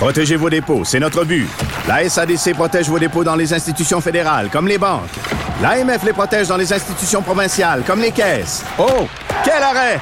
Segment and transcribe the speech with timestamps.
[0.00, 1.46] Protégez vos dépôts, c'est notre but.
[1.86, 5.10] La SADC protège vos dépôts dans les institutions fédérales, comme les banques.
[5.60, 8.64] L'AMF les protège dans les institutions provinciales, comme les caisses.
[8.78, 9.06] Oh,
[9.44, 10.00] quel arrêt!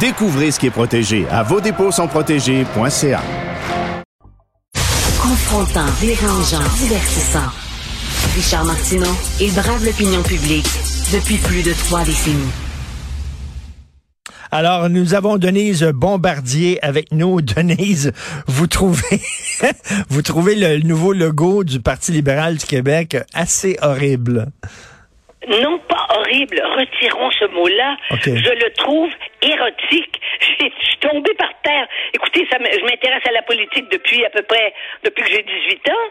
[0.00, 3.20] Découvrez ce qui est protégé à vos dépôts sont protégés.ca.
[5.20, 7.50] Confrontant, dérangeant, divertissant.
[8.34, 10.70] Richard Martineau, il brave l'opinion publique
[11.12, 12.67] depuis plus de trois décennies.
[14.50, 17.42] Alors, nous avons Denise Bombardier avec nous.
[17.42, 18.12] Denise,
[18.46, 19.20] vous trouvez,
[20.08, 24.46] vous trouvez le nouveau logo du Parti libéral du Québec assez horrible?
[25.48, 26.62] Non, pas horrible.
[26.78, 27.96] Retirons ce mot-là.
[28.10, 29.10] Je le trouve
[29.42, 30.20] érotique.
[30.60, 31.86] Je suis tombée par terre.
[32.14, 34.72] Écoutez, ça, je m'intéresse à la politique depuis à peu près,
[35.04, 36.08] depuis que j'ai 18 ans.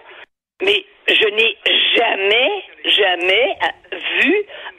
[0.63, 1.57] Mais je n'ai
[1.95, 4.35] jamais, jamais euh, vu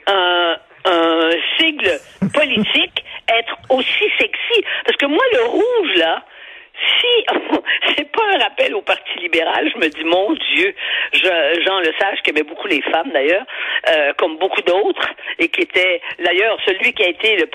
[0.07, 1.99] un, un sigle
[2.33, 3.03] politique
[3.37, 4.63] être aussi sexy.
[4.85, 6.23] Parce que moi, le rouge, là,
[6.99, 7.25] si
[7.95, 10.73] c'est pas un rappel au Parti libéral, je me dis mon Dieu,
[11.13, 13.45] je, Jean Lesage qui aimait beaucoup les femmes d'ailleurs,
[13.89, 17.47] euh, comme beaucoup d'autres, et qui était d'ailleurs celui qui a été le,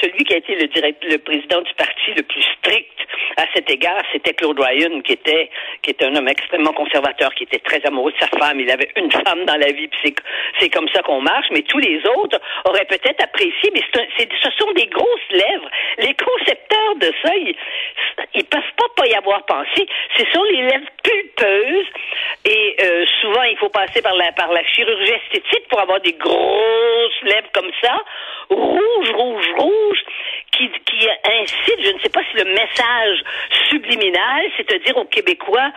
[0.00, 3.03] celui qui a été le direct, le président du parti le plus strict
[3.36, 5.50] à cet égard, c'était Claude Ryan qui était
[5.82, 8.60] qui était un homme extrêmement conservateur, qui était très amoureux de sa femme.
[8.60, 10.14] Il avait une femme dans la vie, puis
[10.60, 11.46] c'est comme ça qu'on marche.
[11.50, 15.70] Mais tous les autres auraient peut-être apprécié, mais un- ce sont des grosses lèvres.
[15.98, 17.54] Les concepteurs de ça, ils,
[18.34, 19.86] ils peuvent pas pas y avoir pensé.
[20.16, 21.86] Ce sont les lèvres pulpeuses
[22.46, 26.12] et euh, souvent il faut passer par la par la chirurgie esthétique pour avoir des
[26.12, 27.96] grosses lèvres comme ça,
[28.50, 29.93] rouge, rouge, rouge,
[30.98, 31.08] qui,
[31.42, 33.18] incite, je ne sais pas si le message
[33.70, 35.70] subliminal, c'est-à-dire aux Québécois,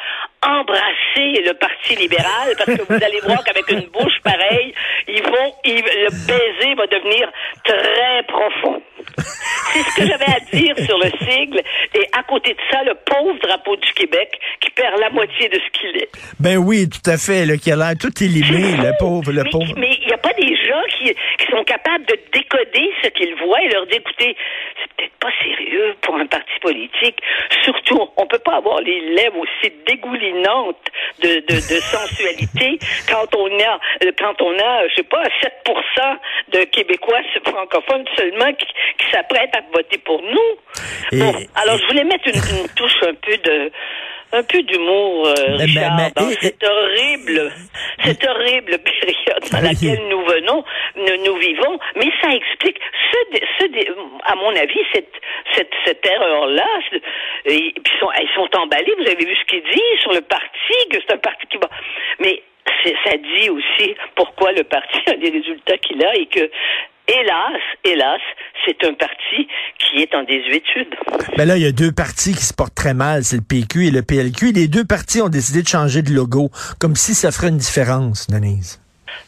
[0.44, 4.74] embrasser le Parti libéral, parce que vous allez voir qu'avec une bouche pareille,
[5.08, 7.30] ils vont, ils- le baiser va devenir
[7.64, 8.82] très profond.
[9.74, 11.62] C'est ce que j'avais à dire sur le sigle.
[11.94, 15.56] Et à côté de ça, le pauvre drapeau du Québec qui perd la moitié de
[15.56, 16.10] ce qu'il est.
[16.40, 19.50] Ben oui, tout à fait, là, qui a l'air tout élimé, le pauvre, le mais,
[19.50, 19.74] pauvre.
[19.78, 23.36] Mais il n'y a pas des gens qui, qui sont capables de décoder ce qu'ils
[23.36, 24.36] voient et leur dire, écoutez,
[24.82, 27.18] c'est peut-être pas sérieux pour un parti politique.
[27.64, 30.78] Surtout, on peut pas avoir les lèvres aussi dégoulinantes
[31.22, 32.80] de, de, de sensualité
[33.10, 36.18] quand on a, euh, quand on a, je sais pas, 7%
[36.54, 38.66] de Québécois francophones seulement qui,
[38.98, 40.58] qui s'apprêtent à voter pour nous.
[41.12, 43.72] Et- bon, alors je voulais mettre une, une touche un peu de
[44.34, 47.52] un peu d'humour, euh, Mais- Richard, mais- dans et- cette horrible,
[48.04, 50.64] cette horrible période dans laquelle nous venons,
[50.96, 51.80] nous, nous vivons.
[51.96, 52.80] Mais ça explique
[53.12, 53.66] ce, ce
[54.26, 55.12] à mon avis, cette,
[55.54, 56.68] cette, cette erreur-là.
[57.46, 58.94] et puis ils sont, ils sont emballés.
[58.98, 61.70] Vous avez vu ce qu'ils disent sur le parti, que c'est un parti qui va.
[62.20, 62.42] Mais
[63.06, 66.50] ça dit aussi pourquoi le parti a les résultats qu'il a et que,
[67.08, 68.22] hélas, hélas,
[68.66, 69.48] c'est un parti
[69.80, 70.94] qui est en désuétude.
[71.38, 73.88] Ben là, il y a deux partis qui se portent très mal, c'est le PQ
[73.88, 74.52] et le PLQ.
[74.54, 78.28] Les deux partis ont décidé de changer de logo, comme si ça ferait une différence,
[78.30, 78.82] Denise.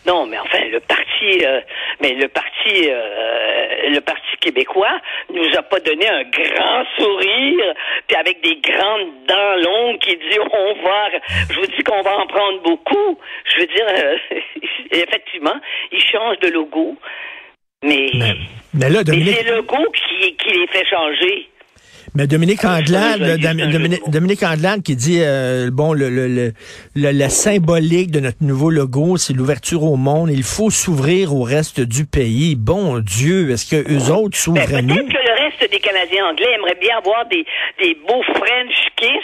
[0.06, 1.62] Non, mais enfin, le parti, euh,
[2.02, 5.00] mais le parti, euh, le parti québécois
[5.34, 7.74] nous a pas donné un grand sourire,
[8.08, 11.10] puis avec des grandes dents longues qui dit on va,
[11.50, 13.20] je vous dis qu'on va en prendre beaucoup.
[13.46, 14.18] Je veux dire, euh,
[14.92, 15.60] effectivement,
[15.92, 16.96] ils changent de logo,
[17.84, 18.36] mais, Mais,
[18.74, 21.48] mais là, mais Dominique, c'est le logo qui, qui les fait changer.
[22.16, 26.52] mais Dominique Anglade, Dom- un Dominique, Anglade qui dit, euh, bon, le, le, le,
[27.12, 30.30] la symbolique de notre nouveau logo, c'est l'ouverture au monde.
[30.32, 32.56] Il faut s'ouvrir au reste du pays.
[32.56, 34.96] Bon Dieu, est-ce que eux autres Ben, s'ouvrent à nous?
[34.96, 37.46] Peut-être que le reste des Canadiens anglais aimeraient bien avoir des,
[37.80, 39.24] des beaux French kiss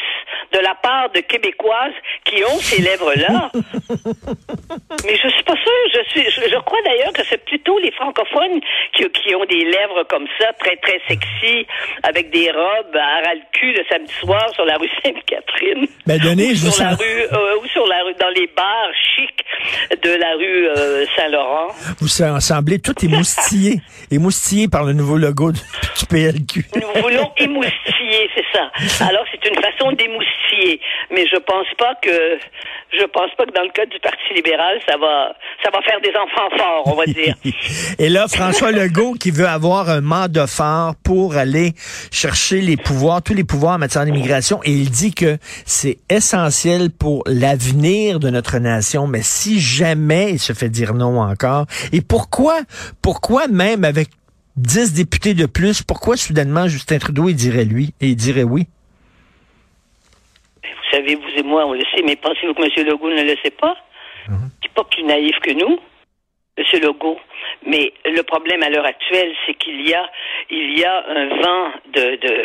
[0.56, 1.94] de la part de Québécoises
[2.24, 3.52] qui ont ces lèvres-là.
[5.06, 5.86] Mais je suis pas sûre.
[5.94, 8.60] Je suis, je, je crois d'ailleurs que c'est plutôt les francophones
[8.96, 11.66] qui, qui ont des lèvres comme ça, très très sexy,
[12.04, 15.88] avec des robes à ras le cul le samedi soir sur la rue Sainte-Catherine.
[16.06, 18.90] Ben, ou vous sur la sens- rue, euh, ou sur la rue, dans les bars
[19.16, 19.46] chics
[20.04, 21.68] de la rue euh, Saint-Laurent.
[22.00, 23.82] Vous sem- semblez tout émoustillé,
[24.12, 25.60] émoustillé par le nouveau logo du,
[25.98, 26.66] du PLQ.
[26.76, 29.06] Nous voulons émoustiller, c'est ça.
[29.08, 30.80] Alors, c'est une façon d'émoustiller.
[31.12, 32.38] Mais je pense pas que
[32.98, 36.00] je pense pas que dans le cas du Parti libéral, ça va ça va faire
[36.02, 37.36] des enfants forts, on va dire.
[38.00, 41.74] Et là, François Legault qui veut avoir un mandat fort pour aller
[42.12, 46.90] chercher les pouvoirs, tous les pouvoirs en matière d'immigration, et il dit que c'est essentiel
[46.92, 49.08] pour l'avenir de notre nation.
[49.08, 52.60] Mais si jamais il se fait dire non encore, et pourquoi,
[53.02, 54.10] pourquoi même avec
[54.58, 58.68] 10 députés de plus, pourquoi soudainement Justin Trudeau il dirait lui et il dirait oui?
[60.64, 62.88] Vous savez, vous et moi, on le sait, mais pensez-vous que M.
[62.88, 63.76] Legault ne le sait pas?
[64.30, 65.80] Il n'est pas plus naïf que nous,
[66.58, 66.66] M.
[66.82, 67.20] Legault.
[67.68, 70.10] Mais le problème à l'heure actuelle, c'est qu'il y a,
[70.50, 72.44] il y a un vent de, de,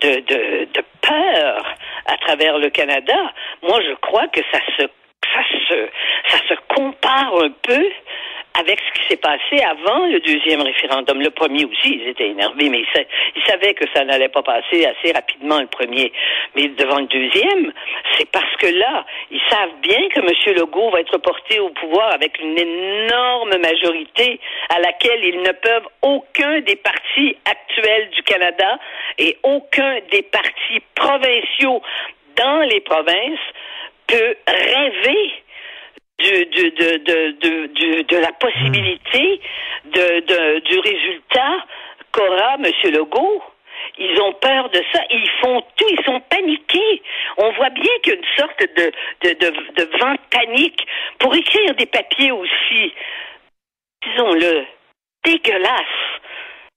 [0.00, 1.76] de, de, de peur
[2.06, 3.32] à travers le Canada.
[3.62, 5.88] Moi, je crois que ça se, ça se,
[6.30, 7.86] ça se compare un peu
[8.58, 11.20] avec ce qui s'est passé avant le deuxième référendum.
[11.20, 13.06] Le premier aussi, ils étaient énervés, mais ils,
[13.36, 16.12] ils savaient que ça n'allait pas passer assez rapidement le premier.
[16.56, 17.72] Mais devant le deuxième,
[18.16, 20.56] c'est parce que là, ils savent bien que M.
[20.56, 24.40] Legault va être porté au pouvoir avec une énorme majorité
[24.70, 28.78] à laquelle ils ne peuvent aucun des partis actuels du Canada
[29.18, 31.82] et aucun des partis provinciaux
[32.36, 33.38] dans les provinces
[34.06, 35.32] peut rêver
[36.18, 39.40] du, du, de, de, de, de, la possibilité
[39.84, 41.64] de, de, du résultat
[42.12, 42.92] qu'aura M.
[42.92, 43.42] Legault.
[43.98, 45.02] Ils ont peur de ça.
[45.10, 45.86] Ils font tout.
[45.90, 47.02] Ils sont paniqués.
[47.36, 48.92] On voit bien qu'il y a une sorte de,
[49.22, 50.86] de, de, de vent panique
[51.18, 52.92] pour écrire des papiers aussi,
[54.02, 54.66] disons-le,
[55.24, 56.20] dégueulasses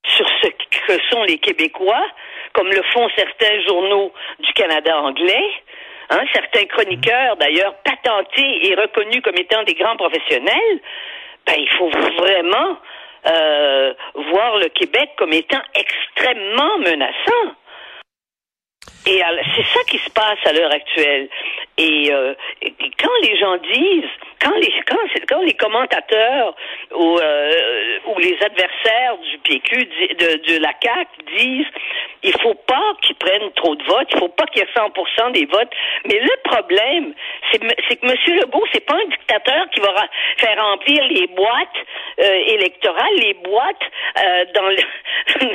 [0.06, 2.06] sur ce que sont les Québécois,
[2.54, 5.50] comme le font certains journaux du Canada anglais.
[6.32, 10.80] Certains chroniqueurs, d'ailleurs, patentés et reconnus comme étant des grands professionnels,
[11.46, 12.78] ben, il faut vraiment
[13.26, 17.54] euh, voir le Québec comme étant extrêmement menaçant.
[19.04, 19.20] Et
[19.56, 21.28] c'est ça qui se passe à l'heure actuelle.
[21.76, 22.34] Et, euh,
[22.98, 24.10] quand les gens disent,
[24.40, 24.72] quand les
[25.28, 26.54] quand, les commentateurs
[26.94, 31.66] ou, euh, ou les adversaires du PQ de, de la CAC disent,
[32.22, 35.32] il faut pas qu'ils prennent trop de votes, il faut pas qu'il y ait 100%
[35.32, 35.70] des votes.
[36.06, 37.14] Mais le problème,
[37.50, 38.14] c'est que M.
[38.38, 39.94] Legault, c'est pas un dictateur qui va
[40.38, 41.78] faire remplir les boîtes
[42.20, 43.82] euh, électorales, les boîtes
[44.18, 44.76] euh, dans le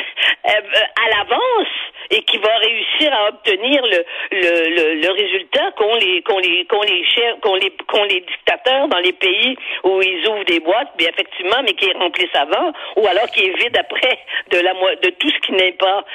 [0.44, 1.68] à l'avance
[2.10, 6.82] et qui va réussir à obtenir le, le, le, résultat qu'ont les qu'ont les qu'ont
[6.82, 7.04] les
[7.42, 11.62] qu'ont les qu'ont les dictateurs dans les pays où ils ouvrent des boîtes, bien effectivement,
[11.64, 14.20] mais qui remplissent avant, ou alors qui est vide après
[14.52, 16.06] de la de tout ce qui n'est pas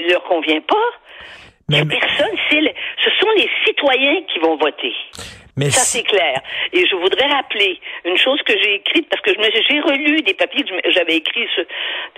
[0.00, 0.88] ne leur convient pas.
[1.68, 1.84] Mais...
[1.84, 4.94] Personne, ce sont les citoyens qui vont voter.
[5.56, 6.40] Mais ça, c'est clair.
[6.72, 10.62] Et je voudrais rappeler une chose que j'ai écrite, parce que j'ai relu des papiers
[10.64, 11.48] que j'avais écrits.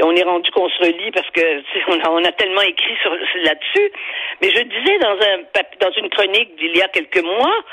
[0.02, 2.94] On est rendu qu'on se relit parce que on a, on a tellement écrit
[3.44, 3.92] là-dessus.
[4.42, 5.38] Mais je disais dans, un,
[5.80, 7.64] dans une chronique d'il y a quelques mois,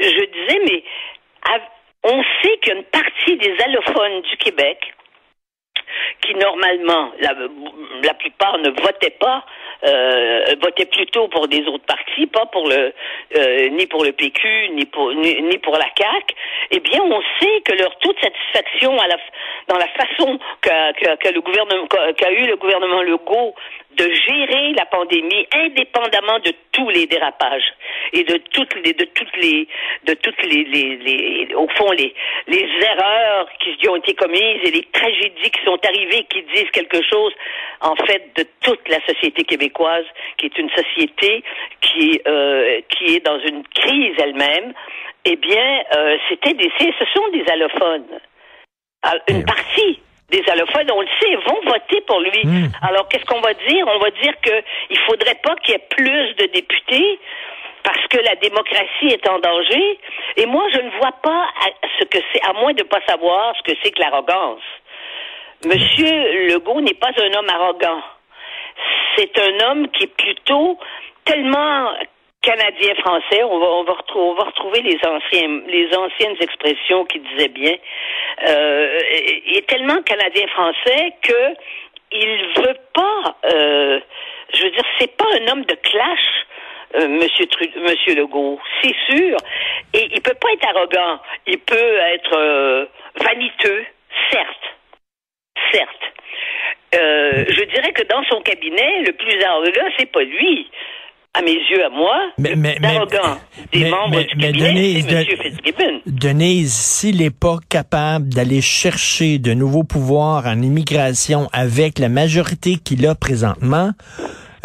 [0.00, 0.82] je disais, mais
[2.04, 4.78] on sait qu'une partie des allophones du Québec,
[6.20, 9.44] qui normalement, la, plupart ne votaient pas
[9.84, 12.92] euh, votaient plutôt pour des autres partis, pas pour le
[13.36, 16.34] euh, ni pour le PQ ni pour ni, pour la CAC.
[16.70, 18.96] Eh bien, on sait que leur taux de satisfaction
[19.68, 20.38] dans la façon
[21.32, 23.54] le gouvernement qu'a eu le gouvernement Legault
[23.96, 27.72] de gérer la pandémie indépendamment de tous les dérapages
[28.12, 29.68] et de toutes les de toutes les
[30.04, 32.14] de toutes les, les, les au fond les
[32.46, 37.02] les erreurs qui ont été commises et les tragédies qui sont arrivées qui disent quelque
[37.02, 37.32] chose
[37.80, 40.06] en fait de toute la société québécoise
[40.38, 41.42] qui est une société
[41.80, 44.72] qui euh, qui est dans une crise elle-même.
[45.24, 48.20] Eh bien euh, c'était des ce sont des allophones.
[49.28, 50.00] Une partie
[50.32, 52.40] des allophones, on le sait, vont voter pour lui.
[52.44, 52.68] Hmm.
[52.82, 53.86] Alors, qu'est-ce qu'on va dire?
[53.86, 57.20] On va dire qu'il ne faudrait pas qu'il y ait plus de députés
[57.84, 59.98] parce que la démocratie est en danger.
[60.36, 61.48] Et moi, je ne vois pas
[61.98, 64.62] ce que c'est, à moins de ne pas savoir ce que c'est que l'arrogance.
[65.66, 68.02] Monsieur Legault n'est pas un homme arrogant.
[69.16, 70.78] C'est un homme qui est plutôt
[71.24, 71.90] tellement
[72.42, 77.48] canadien-français, on va, on va, retrouver, va retrouver les anciens, les anciennes expressions qui disaient
[77.48, 77.74] bien,
[78.48, 78.98] euh,
[79.54, 81.54] est tellement canadien-français que
[82.12, 84.00] il veut pas, euh,
[84.54, 86.46] je veux dire, c'est pas un homme de clash.
[86.94, 87.46] Euh, Monsieur,
[87.76, 89.36] Monsieur Legault, c'est sûr.
[89.94, 91.20] Et il peut pas être arrogant.
[91.46, 92.84] Il peut être euh,
[93.16, 93.86] vaniteux,
[94.30, 94.76] certes,
[95.72, 96.12] certes.
[96.94, 100.70] Euh, je dirais que dans son cabinet, le plus arrogant, c'est pas lui
[101.34, 103.38] à mes yeux, à moi, mais, mais, arrogant
[103.72, 104.72] des membres du cabinet,
[105.02, 105.24] Denise, M.
[105.42, 106.00] Fitzgibbon.
[106.06, 112.76] Denise, s'il n'est pas capable d'aller chercher de nouveaux pouvoirs en immigration avec la majorité
[112.76, 113.92] qu'il a présentement,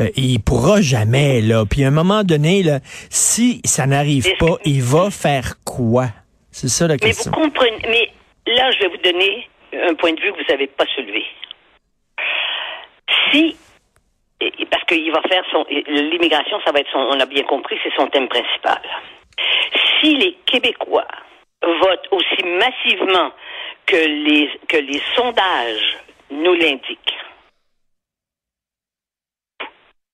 [0.02, 1.64] euh, il pourra jamais, là.
[1.66, 6.08] Puis à un moment donné, là, si ça n'arrive Mais- pas, il va faire quoi?
[6.52, 7.32] C'est ça la Mais question.
[7.34, 8.12] vous comprenez, mais
[8.54, 9.48] là, je vais vous donner
[9.90, 11.24] un point de vue que vous n'avez pas soulevé.
[13.32, 13.56] Si,
[14.42, 17.78] et- parce qu'il va faire son, l'immigration, ça va être son, on a bien compris,
[17.84, 18.82] c'est son thème principal.
[20.02, 21.08] Si les Québécois
[21.62, 23.32] votent aussi massivement
[23.86, 25.98] que les, que les sondages
[26.32, 27.16] nous l'indiquent,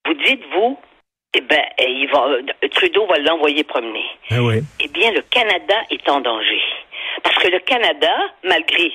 [0.05, 0.77] vous dites-vous,
[1.35, 2.27] eh ben, eh, il va,
[2.71, 4.61] Trudeau va l'envoyer promener Ah oui.
[4.79, 6.61] eh bien, le Canada est en danger.
[7.23, 8.13] Parce que le Canada,
[8.43, 8.91] malgré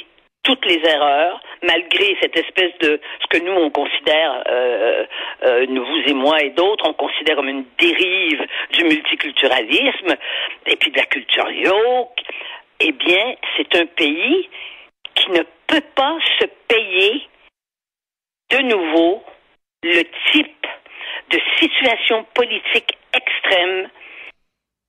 [0.49, 5.05] toutes les erreurs, malgré cette espèce de ce que nous on considère, euh,
[5.45, 10.17] euh, nous vous et moi et d'autres, on considère comme une dérive du multiculturalisme
[10.65, 12.23] et puis de la culture yoke,
[12.81, 14.49] eh bien, c'est un pays
[15.15, 17.29] qui ne peut pas se payer
[18.51, 19.23] de nouveau
[19.83, 20.03] le
[20.33, 20.67] type
[21.31, 23.91] de situation politique extrême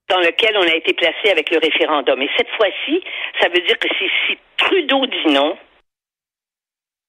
[0.10, 2.22] dans lequel on a été placé avec le référendum.
[2.22, 3.04] Et cette fois-ci,
[3.40, 5.58] ça veut dire que si, Trudeau dit non,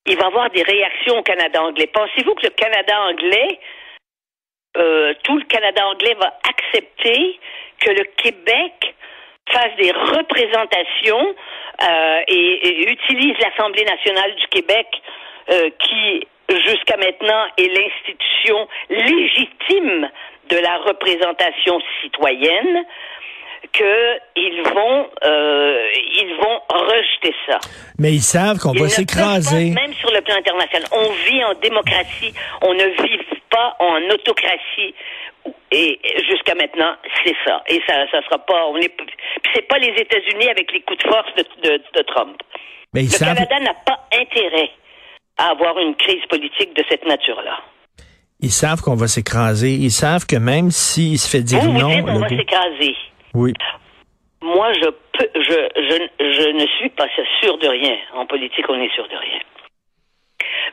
[0.06, 1.88] il va y avoir des réactions au Canada anglais.
[1.92, 3.58] Pensez-vous que le Canada anglais,
[4.76, 7.38] euh, tout le Canada anglais va accepter
[7.80, 8.94] que le Québec
[9.50, 11.34] fasse des représentations
[11.82, 14.86] euh, et, et utilise l'Assemblée nationale du Québec
[15.50, 16.26] euh, qui,
[16.66, 20.10] jusqu'à maintenant, est l'institution légitime
[20.50, 22.84] de la représentation citoyenne,
[23.72, 25.86] qu'ils vont, euh,
[26.22, 27.58] ils vont rejeter ça.
[27.98, 29.70] Mais ils savent qu'on va s'écraser.
[29.70, 34.94] Même sur le plan international, on vit en démocratie, on ne vit pas en autocratie.
[35.72, 37.62] Et jusqu'à maintenant, c'est ça.
[37.68, 38.66] Et ça, ça sera pas.
[38.66, 38.92] On est.
[39.54, 42.36] C'est pas les États-Unis avec les coups de force de, de- de Trump.
[42.92, 44.70] Mais ils Le savent, Canada n'a pas intérêt
[45.38, 47.58] à avoir une crise politique de cette nature-là.
[48.42, 49.70] Ils savent qu'on va s'écraser.
[49.72, 52.96] Ils savent que même s'il se fait dire Vous, vous non, dites on va s'écraser.
[53.34, 53.52] oui.
[54.42, 57.06] Moi, je peux, je, je, je ne suis pas
[57.42, 57.94] sûr de rien.
[58.14, 59.38] En politique, on est sûr de rien.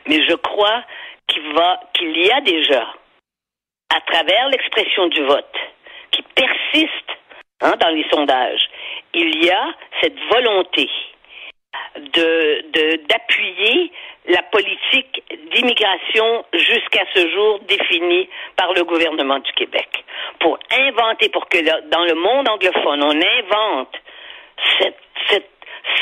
[0.08, 0.82] Mais je crois
[1.26, 2.86] qu'il va, qu'il y a déjà,
[3.94, 5.54] à travers l'expression du vote,
[6.12, 7.10] qui persiste
[7.60, 8.70] hein, dans les sondages,
[9.12, 9.64] il y a
[10.02, 10.88] cette volonté
[11.96, 13.90] de d'appuyer
[14.26, 19.88] la politique d'immigration jusqu'à ce jour définie par le gouvernement du Québec.
[20.40, 23.94] Pour inventer pour que dans le monde anglophone on invente
[24.78, 24.96] cette-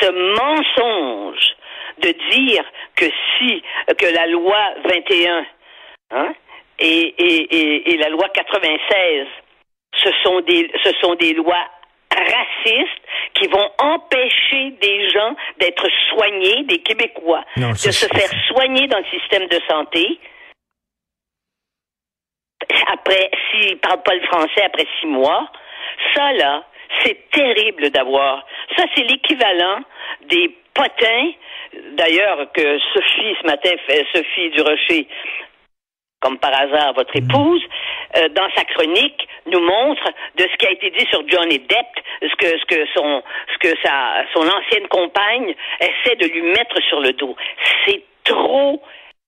[0.00, 1.55] ce mensonge
[1.99, 2.64] de dire
[2.97, 3.05] que
[3.38, 3.62] si
[3.99, 5.47] que la loi 21
[6.11, 6.35] hein,
[6.78, 9.26] et, et, et, et la loi 96
[10.02, 11.64] ce sont des ce sont des lois
[12.11, 13.02] racistes
[13.38, 18.99] qui vont empêcher des gens d'être soignés, des Québécois, Non, de se faire soigner dans
[18.99, 20.19] le système de santé.
[22.88, 25.50] Après, s'ils ne parlent pas le français après six mois,
[26.14, 26.64] ça là,
[27.02, 28.45] c'est terrible d'avoir.
[28.76, 29.81] Ça, c'est l'équivalent
[30.28, 31.31] des potins,
[31.93, 35.07] d'ailleurs, que Sophie, ce matin, fait, Sophie Durocher,
[36.26, 37.62] comme par hasard votre épouse,
[38.16, 40.02] euh, dans sa chronique, nous montre
[40.37, 41.87] de ce qui a été dit sur Johnny Depp,
[42.21, 43.23] ce que, ce que son,
[43.54, 47.37] ce que sa, son ancienne compagne essaie de lui mettre sur le dos.
[47.87, 48.83] C'est trop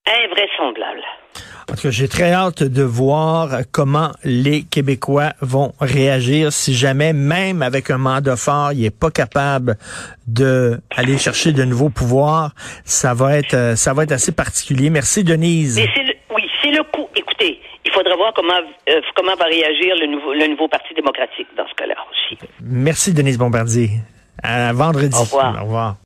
[0.08, 1.02] invraisemblable.
[1.70, 7.12] En tout cas, j'ai très hâte de voir comment les Québécois vont réagir si jamais,
[7.12, 9.76] même avec un mandat fort, il n'est pas capable
[10.26, 12.52] de aller chercher de nouveaux pouvoirs.
[12.84, 14.88] Ça va être, euh, ça va être assez particulier.
[14.88, 15.76] Merci, Denise.
[15.76, 17.06] Mais c'est le, oui, c'est le coup.
[17.14, 17.60] Écoutez,
[18.18, 21.66] il faudra voir comment, euh, comment va réagir le nouveau, le nouveau Parti démocratique dans
[21.68, 22.38] ce cas-là aussi.
[22.60, 23.90] Merci, Denise Bombardier.
[24.42, 25.14] À vendredi.
[25.16, 25.56] Au revoir.
[25.56, 25.96] Au revoir.